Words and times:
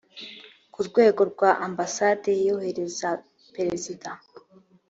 ku 0.73 0.79
rwego 0.87 1.21
rwa 1.31 1.51
ambasade 1.67 2.31
yoherereza 2.45 3.09
perezida 3.55 4.09